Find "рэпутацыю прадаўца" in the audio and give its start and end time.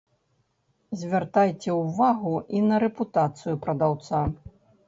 2.85-4.25